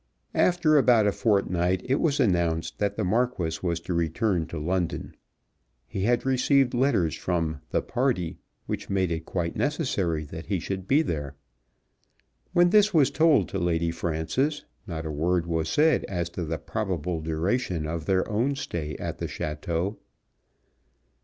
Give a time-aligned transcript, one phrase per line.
[0.33, 5.13] After about a fortnight it was announced that the Marquis was to return to London.
[5.85, 10.87] He had received letters from "the party" which made it quite necessary that he should
[10.87, 11.35] be there.
[12.51, 16.57] When this was told to Lady Frances not a word was said as to the
[16.57, 19.97] probable duration of their own stay at the château.